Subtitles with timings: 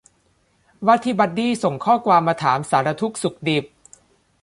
[0.85, 3.65] ว่าที่บัดดี้ส่งข้อความมาถามสารทุกข์สุขดิบ